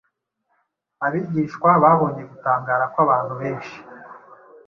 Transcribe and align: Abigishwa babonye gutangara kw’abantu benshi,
Abigishwa 1.05 1.69
babonye 1.83 2.21
gutangara 2.31 2.83
kw’abantu 2.91 3.33
benshi, 3.41 3.77